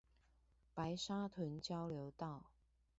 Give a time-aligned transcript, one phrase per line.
[0.73, 2.47] 白沙屯交流道